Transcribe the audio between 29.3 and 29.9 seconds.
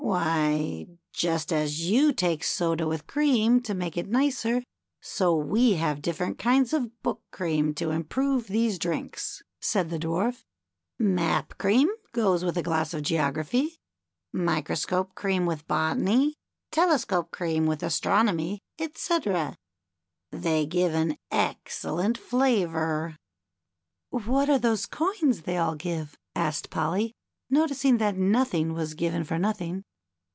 nothing.